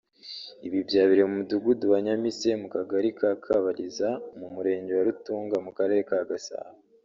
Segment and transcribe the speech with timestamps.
[0.67, 5.71] Ibi byabereye mu mudugudu wa Nyamise mu kagali ka Kabaliza mu murenge wa Rutunga mu
[5.77, 6.75] karere ka Gasabo